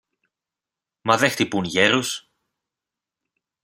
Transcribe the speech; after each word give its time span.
μα 1.01 1.17
δε 1.17 1.27
χτυπούν 1.29 1.63
γέρους! 1.63 2.31